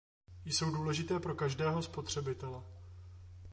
Jsou 0.45 0.69
důležité 0.75 1.19
pro 1.19 1.35
každého 1.35 1.81
spotřebitele. 1.83 2.63